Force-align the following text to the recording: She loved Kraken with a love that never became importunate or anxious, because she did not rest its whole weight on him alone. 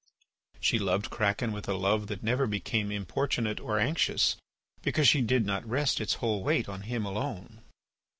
She 0.59 0.79
loved 0.79 1.11
Kraken 1.11 1.51
with 1.51 1.69
a 1.69 1.75
love 1.75 2.07
that 2.07 2.23
never 2.23 2.47
became 2.47 2.91
importunate 2.91 3.59
or 3.59 3.77
anxious, 3.77 4.35
because 4.81 5.07
she 5.07 5.21
did 5.21 5.45
not 5.45 5.63
rest 5.63 6.01
its 6.01 6.15
whole 6.15 6.43
weight 6.43 6.67
on 6.67 6.81
him 6.81 7.05
alone. 7.05 7.61